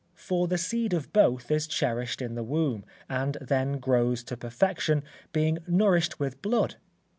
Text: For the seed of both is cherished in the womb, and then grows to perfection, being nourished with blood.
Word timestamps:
For 0.15 0.47
the 0.47 0.57
seed 0.57 0.93
of 0.93 1.13
both 1.13 1.51
is 1.51 1.67
cherished 1.67 2.23
in 2.23 2.33
the 2.33 2.41
womb, 2.41 2.85
and 3.07 3.37
then 3.39 3.73
grows 3.77 4.23
to 4.23 4.35
perfection, 4.35 5.03
being 5.31 5.59
nourished 5.67 6.19
with 6.19 6.41
blood. 6.41 6.77